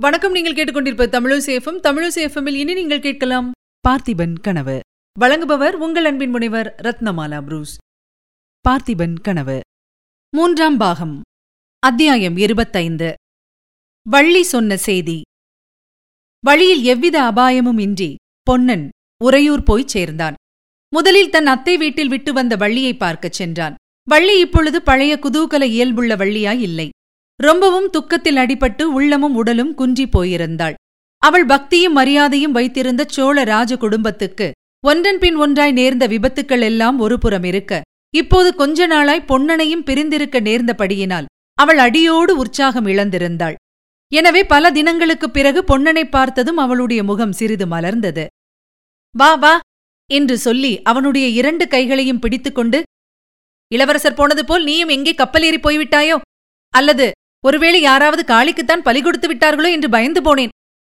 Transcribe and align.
வணக்கம். 0.00 0.32
நீங்கள் 0.32 0.54
கேட்டுக்கொண்டிருப்ப 0.54 1.06
தமிழசேஃபம் 1.06 1.80
தமிழசேஃபமில் 1.82 2.54
இனி 2.54 2.74
நீங்கள் 2.74 3.00
கேட்கலாம் 3.00 3.52
பார்த்திபன் 3.88 4.34
கனவு. 4.40 4.80
வழங்குபவர் 5.20 5.70
உங்கள் 5.70 6.04
அன்பின் 6.04 6.30
முனைவர் 6.30 6.74
ரத்னமாலா 6.82 7.42
புரூஸ். 7.42 7.76
பார்த்திபன் 8.68 9.20
கனவு. 9.20 9.60
மூன்றாம் 10.36 10.76
பாகம். 10.76 11.20
அத்தியாயம் 11.78 12.36
இருபத்தைந்து. 12.36 13.14
வள்ளி 14.08 14.42
சொன்ன 14.42 14.76
செய்தி. 14.76 15.20
வழியில் 16.40 16.82
எவ்வித 16.82 17.22
அபாயமும் 17.22 17.78
இன்றி 17.78 18.14
பொன்னன் 18.42 18.88
உறையூர் 19.24 19.62
போய்ச் 19.62 19.88
சேர்ந்தான். 19.88 20.34
முதலில் 20.88 21.30
தன் 21.30 21.46
அத்தை 21.46 21.76
வீட்டில் 21.76 22.08
விட்டு 22.08 22.32
வந்த 22.32 22.56
வள்ளியை 22.56 22.96
பார்க்கச் 22.96 23.32
சென்றான். 23.32 23.74
வள்ளி 24.08 24.40
இப்பொழுது 24.40 24.82
பழைய 24.82 25.18
குதூகல 25.22 25.62
இயல்புள்ள 25.62 26.16
வள்ளியாய் 26.16 26.60
இல்லை. 26.60 26.90
ரொம்பவும் 27.42 27.90
துக்கத்தில் 27.90 28.36
அடிபட்டு 28.36 28.82
உள்ளமும் 28.82 29.34
உடலும் 29.34 29.74
குன்றிப் 29.78 30.18
போயிருந்தாள். 30.18 30.74
அவள் 31.18 31.46
பக்தியும் 31.46 31.92
மரியாதையும் 31.92 32.52
வைத்திருந்த 32.52 33.04
சோழ 33.08 33.44
ராஜ 33.44 33.76
குடும்பத்துக்கு 33.76 34.50
ஒன்றன் 34.86 35.18
பின் 35.18 35.36
ஒன்றாய் 35.36 35.72
நேர்ந்த 35.72 36.08
விபத்துக்கள் 36.08 36.60
எல்லாம் 36.60 36.98
ஒருபுறம் 36.98 37.44
இருக்க. 37.44 37.80
இப்போது 38.14 38.54
கொஞ்ச 38.54 38.86
நாளாய் 38.86 39.24
பொன்னனையும் 39.28 39.82
பிரிந்திருக்க 39.82 40.40
நேர்ந்தபடியினால் 40.40 41.24
அவள் 41.54 41.78
அடியோடு 41.78 42.36
உற்சாகம் 42.36 42.86
இழந்திருந்தாள். 42.86 43.54
எனவே 44.12 44.44
பல 44.44 44.70
தினங்களுக்குப் 44.70 45.32
பிறகு 45.32 45.62
பொன்னனை 45.62 46.04
பார்த்ததும் 46.04 46.56
அவளுடைய 46.56 47.04
முகம் 47.04 47.32
சிறிது 47.32 47.66
மலர்ந்தது. 47.66 48.26
வா 49.16 49.34
வா 49.34 49.60
என்று 50.10 50.38
சொல்லி 50.38 50.82
அவனுடைய 50.82 51.28
இரண்டு 51.28 51.68
கைகளையும் 51.68 52.18
பிடித்துக்கொண்டு 52.18 52.82
இளவரசர் 53.74 54.14
போனது 54.14 54.44
போல் 54.44 54.64
நீயும் 54.64 54.88
எங்கே 54.88 55.12
கப்பலேறி 55.12 55.58
போய்விட்டாயோ? 55.62 56.18
அல்லது 56.68 57.10
ஒருவேளை 57.44 57.80
யாராவது 57.80 58.22
காளிக்குத்தான் 58.34 58.84
பலி 58.86 59.02
கொடுத்து 59.02 59.34
விட்டார்களோ 59.34 59.70
என்று 59.70 59.88
பயந்து 59.90 60.20
போனேன். 60.20 60.48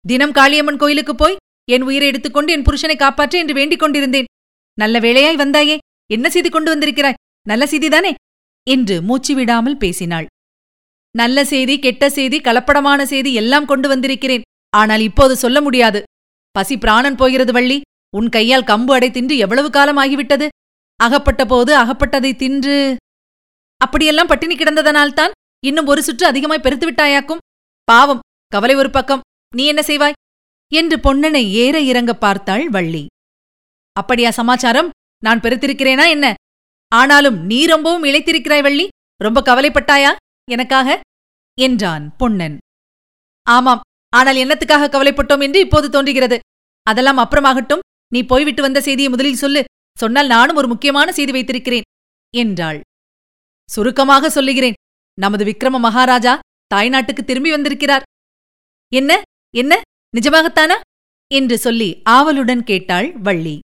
தினம் 0.06 0.32
காளியம்மன் 0.32 0.78
கோயிலுக்குப் 0.78 1.18
போய் 1.18 1.40
என் 1.72 1.82
உயிரை 1.82 2.08
எடுத்துக்கொண்டு 2.08 2.54
என் 2.54 2.62
புருஷனை 2.62 2.96
காப்பாற்ற 2.98 3.40
என்று 3.40 3.54
வேண்டிக் 3.54 3.80
கொண்டிருந்தேன். 3.80 4.30
நல்ல 4.74 5.00
வேளையாய் 5.00 5.36
வந்தாயே 5.36 5.78
என்ன 6.12 6.30
செய்தி 6.30 6.50
கொண்டு 6.50 6.70
வந்திருக்கிறாய்? 6.72 7.20
நல்ல 7.48 7.66
செய்திதானே? 7.66 8.14
என்று 8.68 9.02
மூச்சு 9.02 9.36
விடாமல் 9.36 9.78
பேசினாள். 9.78 10.26
நல்ல 11.12 11.46
செய்தி 11.46 11.80
கெட்ட 11.80 12.10
செய்தி 12.10 12.38
கலப்படமான 12.40 13.04
செய்தி 13.04 13.34
எல்லாம் 13.34 13.66
கொண்டு 13.66 13.88
வந்திருக்கிறேன். 13.88 14.42
ஆனால் 14.70 15.00
இப்போது 15.00 15.36
சொல்ல 15.36 15.62
முடியாது. 15.62 16.04
பசி 16.52 16.78
பிராணன் 16.78 17.16
போகிறது 17.16 17.52
வள்ளி 17.52 17.82
உன் 18.14 18.30
கையால் 18.30 18.64
கம்பு 18.64 18.92
அடை 18.92 19.12
தின்று 19.12 19.38
எவ்வளவு 19.38 19.70
காலம் 19.70 19.98
ஆகிவிட்டது? 19.98 20.48
அகப்பட்ட 21.00 21.46
போது 21.46 21.72
அகப்பட்டதை 21.78 22.36
தின்று 22.36 22.98
அப்படியெல்லாம் 23.82 24.28
பட்டினி 24.28 24.56
கிடந்ததனால்தான்? 24.56 25.34
இன்னும் 25.68 25.86
ஒரு 25.86 26.04
சுற்று 26.04 26.26
அதிகமாய் 26.26 26.60
பெருத்து 26.60 26.92
விட்டாயாக்கும்? 26.92 27.44
பாவம் 27.84 28.24
கவலை 28.48 28.76
ஒரு 28.76 28.90
பக்கம். 28.90 29.24
நீ 29.56 29.66
என்ன 29.66 29.82
செய்வாய்? 29.82 30.18
என்று 30.72 30.96
பொன்னனை 30.98 31.44
ஏற 31.64 31.82
இறங்க 31.82 32.14
பார்த்தாள் 32.14 32.70
வள்ளி. 32.70 33.06
அப்படியா 33.94 34.32
சமாச்சாரம்? 34.32 34.90
நான் 35.24 35.40
பெருத்திருக்கிறேனா 35.40 36.06
என்ன? 36.10 36.34
ஆனாலும் 36.92 37.38
நீ 37.46 37.66
ரொம்பவும் 37.66 38.04
இழைத்திருக்கிறாய் 38.04 38.62
வள்ளி. 38.62 38.88
ரொம்ப 39.22 39.42
கவலைப்பட்டாயா? 39.42 40.12
எனக்காக? 40.52 41.00
என்றான் 41.62 42.16
பொன்னன். 42.16 42.58
ஆமாம் 43.48 43.84
ஆனால் 44.10 44.36
என்னத்துக்காக 44.36 44.92
கவலைப்பட்டோம் 44.92 45.42
என்று 45.42 45.60
இப்போது 45.60 45.90
தோன்றுகிறது. 45.90 46.40
அதெல்லாம் 46.84 47.18
அப்புறமாகட்டும். 47.18 47.86
நீ 48.14 48.24
போய்விட்டு 48.24 48.62
வந்த 48.62 48.82
செய்தியை 48.82 49.10
முதலில் 49.10 49.44
சொல்லு. 49.44 49.64
சொன்னால் 49.98 50.28
நானும் 50.28 50.56
ஒரு 50.56 50.68
முக்கியமான 50.68 51.12
செய்தி 51.12 51.32
வைத்திருக்கிறேன் 51.32 51.88
என்றாள். 52.34 52.80
சுருக்கமாக 53.70 54.30
சொல்லுகிறேன். 54.30 54.78
நமது 55.20 55.46
விக்ரம 55.46 55.80
மகாராஜா 55.80 56.40
தாய்நாட்டுக்கு 56.76 57.24
திரும்பி 57.24 57.50
வந்திருக்கிறார். 57.50 58.04
என்ன? 58.94 59.22
என்ன? 59.56 59.82
நிஜமாகத்தானா? 60.18 60.80
என்று 61.34 61.58
சொல்லி 61.58 62.02
ஆவலுடன் 62.04 62.64
கேட்டாள் 62.64 63.18
வள்ளி. 63.18 63.60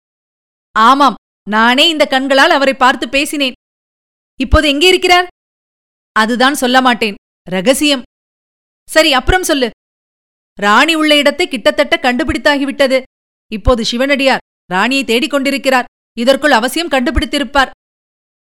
ஆமாம் 0.73 1.15
நானே 1.51 1.89
இந்த 1.89 2.07
கண்களால் 2.07 2.51
அவரை 2.51 2.75
பார்த்து 2.75 3.09
பேசினேன். 3.09 3.53
இப்போது 4.41 4.69
எங்கே 4.69 4.89
இருக்கிறார்? 4.89 5.27
அதுதான் 6.13 6.55
சொல்ல 6.55 6.81
மாட்டேன். 6.81 7.15
ரகசியம். 7.51 8.03
சரி 8.91 9.13
அப்புறம் 9.13 9.43
சொல்லு. 9.43 9.71
ராணி 10.61 10.95
உள்ள 10.95 11.17
இடத்தை 11.17 11.49
கிட்டத்தட்ட 11.49 11.97
கண்டுபிடித்தாகிவிட்டது. 11.97 13.03
இப்போது 13.53 13.85
சிவனடியார் 13.85 14.45
ராணியை 14.67 15.05
தேடிக் 15.05 15.31
கொண்டிருக்கிறார். 15.31 15.85
இதற்குள் 16.19 16.51
அவசியம் 16.51 16.89
கண்டுபிடித்திருப்பார். 16.89 17.71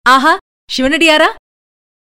ஆஹா 0.02 0.36
சிவனடியாரா? 0.76 1.28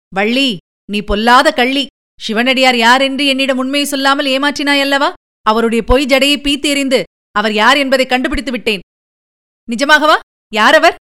வள்ளி 0.08 0.56
நீ 0.92 1.00
பொல்லாத 1.00 1.52
கள்ளி. 1.52 1.86
சிவனடியார் 2.20 2.76
யார் 2.76 3.02
என்று 3.02 3.26
என்னிடம் 3.26 3.58
உண்மையை 3.58 3.88
சொல்லாமல் 3.88 4.26
ஏமாற்றினாயல்லவா? 4.26 5.12
அவருடைய 5.42 5.84
பொய் 5.84 6.06
ஜடையை 6.06 6.36
பீத்து 6.40 6.68
எறிந்து 6.72 7.00
அவர் 7.32 7.52
யார் 7.52 7.76
என்பதை 7.76 8.06
கண்டுபிடித்து 8.06 8.50
விட்டேன். 8.50 8.82
நிஜமாகவா? 9.68 10.16
யாரவர்? 10.54 10.96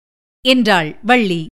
என்றாள் 0.48 1.00
வள்ளி. 1.04 1.46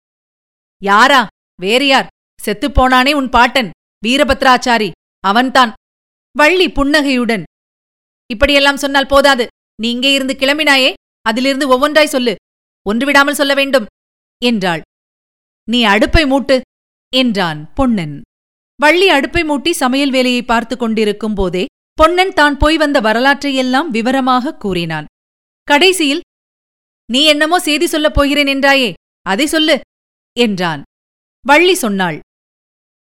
யாரா? 0.82 1.26
வேறு 1.60 1.86
யார்? 1.86 2.06
செத்துப்போனானே 2.44 3.12
உன் 3.12 3.28
பாட்டன் 3.28 3.70
வீரபத்ராச்சாரி. 4.06 4.90
அவன்தான். 5.20 5.72
வள்ளி 6.36 6.66
புன்னகையுடன். 6.70 7.44
இப்படியெல்லாம் 8.30 8.76
சொன்னால் 8.76 9.06
போதாது. 9.06 9.46
நீ 9.82 9.88
இங்கே 9.90 10.12
இருந்து 10.12 10.34
கிளம்பினாயே 10.34 10.90
அதிலிருந்து 11.22 11.66
ஒவ்வொன்றாய் 11.74 12.14
சொல்லு. 12.14 12.34
ஒன்று 12.88 13.06
விடாமல் 13.06 13.34
சொல்ல 13.34 13.54
வேண்டும் 13.54 13.86
என்றாள். 14.42 14.82
நீ 15.68 15.84
அடுப்பை 15.84 16.26
மூட்டு 16.26 16.56
என்றான் 17.20 17.60
பொன்னன். 17.78 18.14
வள்ளி 18.80 19.08
அடுப்பை 19.16 19.42
மூட்டி 19.48 19.72
சமையல் 19.80 20.12
வேலையை 20.14 20.42
பார்த்து 20.42 20.74
கொண்டிருக்கும் 20.76 21.36
போதே 21.38 21.64
பொன்னன் 21.98 22.32
தான் 22.38 22.56
போய் 22.62 22.76
வந்த 22.82 22.98
வரலாற்றையெல்லாம் 23.06 23.88
விவரமாக 23.96 24.54
கூறினான். 24.64 25.08
கடைசியில் 25.68 26.22
நீ 27.08 27.20
என்னமோ 27.32 27.58
செய்தி 27.66 27.86
சொல்லப் 27.86 28.16
போகிறேன் 28.16 28.50
என்றாயே 28.54 28.90
அதை 29.26 29.46
சொல்லு 29.46 29.76
என்றான். 30.36 30.82
வள்ளி 31.44 31.74
சொன்னாள். 31.84 32.18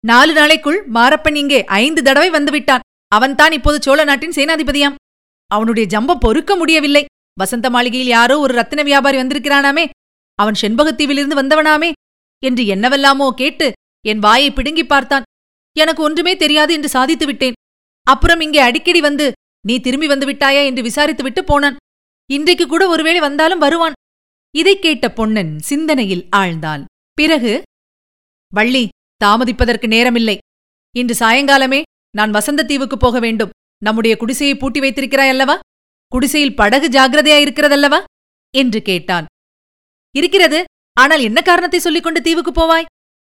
நாலு 0.04 0.34
நாளைக்குள் 0.40 0.80
மாரப்பன் 0.96 1.38
இங்கே 1.42 1.60
ஐந்து 1.82 2.02
தடவை 2.08 2.30
வந்துவிட்டான் 2.38 2.86
அவன்தான் 3.12 3.56
இப்போது 3.58 3.78
சோழ 3.86 4.00
நாட்டின் 4.10 4.38
சேனாதிபதியாம். 4.38 5.00
அவனுடைய 5.52 5.86
ஜம்பம் 5.94 6.24
பொறுக்க 6.26 6.52
முடியவில்லை. 6.56 7.04
வசந்த 7.38 7.68
மாளிகையில் 7.70 8.14
யாரோ 8.18 8.36
ஒரு 8.40 8.54
ரத்தின 8.60 8.82
வியாபாரி 8.90 9.18
வந்திருக்கிறானாமே. 9.20 9.86
அவன் 10.40 10.60
செண்பகத்தீவிலிருந்து 10.62 11.40
வந்தவனாமே 11.42 11.90
என்று 12.44 12.64
என்னவெல்லாமோ 12.76 13.28
கேட்டு 13.42 13.68
என் 14.06 14.20
வாயை 14.20 14.52
பிடுங்கிப் 14.52 14.90
பார்த்தான். 14.90 15.24
எனக்கு 15.78 16.04
ஒன்றுமே 16.04 16.36
தெரியாது 16.36 16.74
என்று 16.74 16.90
சாதித்து 16.90 17.26
விட்டேன். 17.26 17.54
அப்புறம் 18.04 18.40
இங்கே 18.40 18.60
அடிக்கடி 18.60 19.02
வந்து 19.02 19.32
நீ 19.68 19.80
திரும்பி 19.80 20.08
வந்து 20.08 20.26
விட்டாயா? 20.26 20.66
என்று 20.66 20.84
விசாரித்துவிட்டு 20.84 21.42
போனான். 21.42 21.76
இன்றைக்கு 22.32 22.68
கூட 22.68 22.88
ஒருவேளை 22.88 23.20
வந்தாலும் 23.20 23.60
வருவான். 23.60 23.94
இதைக் 24.56 24.82
கேட்ட 24.82 25.12
பொன்னன் 25.12 25.60
சிந்தனையில் 25.60 26.28
ஆழ்ந்தான் 26.36 26.86
பிறகு 27.14 27.62
வள்ளி 28.54 28.88
தாமதிப்பதற்கு 29.26 29.88
நேரமில்லை. 29.88 30.38
இன்று 30.96 31.26
சாயங்காலமே 31.26 31.82
நான் 32.16 32.32
வசந்தத்தீவுக்கு 32.32 32.96
போக 32.96 33.20
வேண்டும். 33.20 33.50
நம்முடைய 33.84 34.18
குடிசையை 34.18 34.58
பூட்டி 34.58 34.80
வைத்திருக்கிறாய் 34.80 35.30
அல்லவா? 35.30 35.60
குடிசையில் 36.08 36.56
படகு 36.56 36.88
ஜாகிரதையாயிருக்கிறதல்லவா 36.88 38.04
என்று 38.58 38.82
கேட்டான். 38.82 39.26
இருக்கிறது. 40.16 40.64
ஆனால் 40.94 41.22
என்ன 41.22 41.42
காரணத்தை 41.42 41.80
சொல்லிக் 41.80 42.04
கொண்டு 42.04 42.22
தீவுக்குப் 42.22 42.60
போவாய்? 42.60 42.91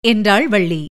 என்றாள் 0.05 0.47
வள்ளி. 0.47 0.85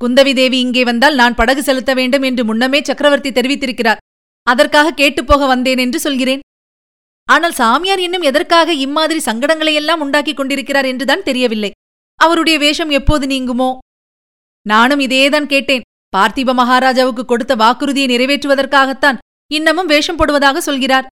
குந்தவி 0.00 0.32
தேவி 0.34 0.58
இங்கே 0.58 0.84
வந்தால் 0.84 1.14
நான் 1.14 1.34
படகு 1.34 1.62
செலுத்த 1.62 1.94
வேண்டும் 1.94 2.22
என்று 2.22 2.44
முன்னமே 2.44 2.80
சக்கரவர்த்தி 2.82 3.30
தெரிவித்திருக்கிறார். 3.30 4.00
அதற்காக 4.46 4.90
கேட்டுப் 4.90 5.26
போக 5.26 5.46
வந்தேன் 5.46 5.78
என்று 5.78 5.98
சொல்கிறேன். 6.00 6.42
ஆனால் 7.28 7.52
சாமியார் 7.52 8.00
இன்னும் 8.00 8.22
எதற்காக 8.22 8.72
இம்மாதிரி 8.72 9.20
சங்கடங்களையெல்லாம் 9.24 10.02
உண்டாக்கிக் 10.04 10.36
கொண்டிருக்கிறார் 10.36 10.84
என்றுதான் 10.84 11.22
தெரியவில்லை. 11.22 11.70
அவருடைய 12.20 12.56
வேஷம் 12.58 12.90
எப்போது 12.90 13.26
நீங்குமோ? 13.26 13.70
நானும் 14.66 15.00
இதேதான் 15.00 15.46
கேட்டேன். 15.46 15.86
பார்த்திப 16.16 16.54
மகாராஜாவுக்கு 16.54 17.24
கொடுத்த 17.24 17.54
வாக்குறுதியை 17.54 18.08
நிறைவேற்றுவதற்காகத்தான் 18.08 19.20
இன்னமும் 19.50 19.86
வேஷம் 19.86 20.18
போடுவதாக 20.18 20.58
சொல்கிறார். 20.58 21.08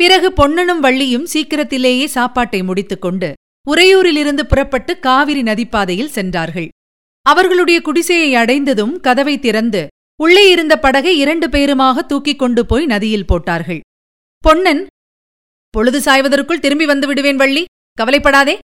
பிறகு 0.00 0.28
பொன்னனும் 0.32 0.82
வள்ளியும் 0.82 1.30
சீக்கிரத்திலேயே 1.34 2.06
சாப்பாட்டை 2.06 2.62
முடித்துக்கொண்டு 2.62 3.28
உறையூரிலிருந்து 3.70 4.42
புறப்பட்டு 4.42 4.98
காவிரி 4.98 5.42
நதிப்பாதையில் 5.42 6.06
சென்றார்கள். 6.06 6.68
அவர்களுடைய 7.22 7.80
குடிசையை 7.80 8.34
அடைந்ததும் 8.34 9.00
கதவை 9.00 9.38
திறந்து 9.38 9.86
உள்ளே 10.22 10.50
இருந்த 10.50 10.78
படகை 10.78 11.18
இரண்டு 11.18 11.48
பேருமாக 11.48 12.06
தூக்கிக் 12.06 12.38
கொண்டு 12.38 12.66
போய் 12.66 12.86
நதியில் 12.86 13.26
போட்டார்கள். 13.26 13.80
பொன்னன் 14.38 14.86
பொழுது 15.70 16.00
சாய்வதற்குள் 16.00 16.58
திரும்பி 16.58 16.86
வந்து 16.86 17.06
விடுவேன் 17.06 17.36
வள்ளி 17.36 17.64
கவலைப்படாதே 17.92 18.58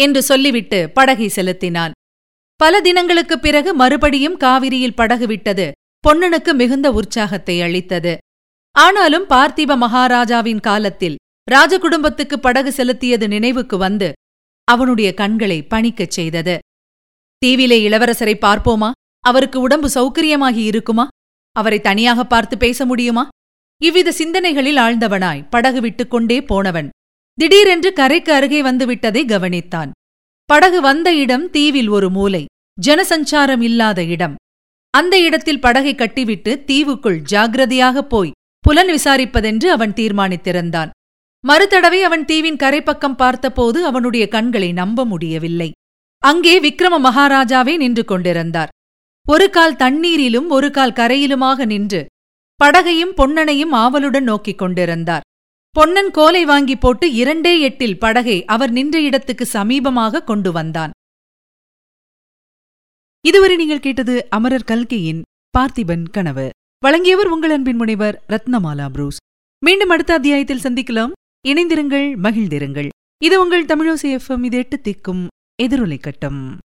என்று 0.00 0.22
சொல்லிவிட்டு 0.22 0.90
படகை 0.90 1.28
செலுத்தினான். 1.28 1.92
பல 2.56 2.80
தினங்களுக்குப் 2.80 3.42
பிறகு 3.42 3.74
மறுபடியும் 3.74 4.36
காவிரியில் 4.36 4.94
படகு 4.94 5.26
விட்டது. 5.26 5.72
பொன்னனுக்கு 6.08 6.54
மிகுந்த 6.54 6.92
உற்சாகத்தை 6.92 7.62
அளித்தது. 7.62 8.16
ஆனாலும் 8.72 9.28
பார்த்திப 9.28 9.76
மகாராஜாவின் 9.76 10.60
காலத்தில் 10.60 11.16
ராஜகுடும்பத்துக்கு 11.50 12.36
படகு 12.36 12.70
செலுத்தியது 12.70 13.26
நினைவுக்கு 13.26 13.76
வந்து 13.76 14.12
அவனுடைய 14.64 15.14
கண்களை 15.14 15.66
பணிக்கச் 15.70 16.10
செய்தது. 16.10 16.58
தீவிலே 17.46 17.78
இளவரசரை 17.88 18.34
பார்ப்போமா? 18.40 18.90
அவருக்கு 19.20 19.60
உடம்பு 19.60 19.88
சௌகரியமாகி 19.88 20.64
இருக்குமா? 20.64 21.08
அவரை 21.52 21.80
தனியாக 21.80 22.24
பார்த்து 22.24 22.56
பேச 22.56 22.86
முடியுமா? 22.86 23.28
இவ்வித 23.82 24.12
சிந்தனைகளில் 24.12 24.76
ஆழ்ந்தவனாய் 24.76 25.46
படகு 25.50 25.80
விட்டுக்கொண்டே 25.80 26.42
போனவன். 26.42 26.88
திடீரென்று 27.34 27.92
கரைக்கு 27.92 28.32
அருகே 28.32 28.62
வந்துவிட்டதை 28.62 29.22
கவனித்தான். 29.24 29.90
படகு 30.44 30.80
வந்த 30.80 31.14
இடம் 31.14 31.50
தீவில் 31.50 31.88
ஒரு 31.88 32.10
மூலை 32.10 32.44
ஜனசஞ்சாரம் 32.86 33.62
இல்லாத 33.62 34.04
இடம். 34.04 34.34
அந்த 34.90 35.20
இடத்தில் 35.20 35.60
படகை 35.60 35.94
கட்டிவிட்டு 35.94 36.62
தீவுக்குள் 36.66 37.22
ஜாகிரதையாகப் 37.30 38.08
போய் 38.08 38.30
புலன் 38.58 38.88
விசாரிப்பதென்று 38.88 39.66
அவன் 39.66 39.92
தீர்மானித்திருந்தான். 39.92 40.90
மறுதடவை 41.48 42.00
அவன் 42.02 42.24
தீவின் 42.24 42.60
கரைப்பக்கம் 42.62 43.16
பார்த்தபோது 43.16 43.78
அவனுடைய 43.84 44.24
கண்களை 44.28 44.72
நம்ப 44.72 45.04
முடியவில்லை. 45.04 45.70
அங்கே 46.22 46.54
விக்ரம 46.60 46.94
மகாராஜாவே 47.06 47.76
நின்று 47.76 48.04
கொண்டிருந்தார். 48.04 48.70
ஒரு 49.26 49.50
கால் 49.50 49.76
தண்ணீரிலும் 49.76 50.48
ஒரு 50.48 50.70
கால் 50.70 50.96
கரையிலுமாக 51.00 51.66
நின்று 51.66 52.00
படகையும் 52.60 53.14
பொன்னனையும் 53.16 53.72
ஆவலுடன் 53.82 54.22
நோக்கிக் 54.22 54.58
கொண்டிருந்தார். 54.58 55.24
பொன்னன் 55.70 56.10
கோலை 56.10 56.44
வாங்கி 56.44 56.76
போட்டு 56.76 57.06
இரண்டே 57.12 57.52
எட்டில் 57.60 57.98
படகை 57.98 58.44
அவர் 58.44 58.72
நின்ற 58.72 58.96
இடத்துக்கு 59.00 59.44
சமீபமாக 59.52 60.22
கொண்டு 60.24 60.52
வந்தான். 60.52 60.92
இதுவரை 63.20 63.56
நீங்கள் 63.56 63.84
கேட்டது 63.86 64.14
அமரர் 64.28 64.68
கல்கையின் 64.70 65.20
பார்த்திபன் 65.58 66.06
கனவு. 66.10 66.46
வழங்கியவர் 66.82 67.26
உங்கள் 67.26 67.50
அன்பின் 67.50 67.76
முனைவர் 67.76 68.16
ரத்னமாலா 68.28 68.86
புரூஸ். 68.88 69.20
மீண்டும் 69.62 69.88
அடுத்த 69.88 70.14
அத்தியாயத்தில் 70.14 70.64
சந்திக்கலாம். 70.66 71.12
இணைந்திருங்கள் 71.48 72.16
மகிழ்ந்திருங்கள். 72.16 72.88
இது 73.24 73.40
உங்கள் 73.40 73.64
தமிழோசி 73.64 74.18
எஃப்எம் 74.18 74.44
இது 74.44 74.56
எட்டு 74.58 74.80
திக்கும் 74.82 75.26
எதிரொலை 75.62 75.98
கட்டம் 76.00 76.58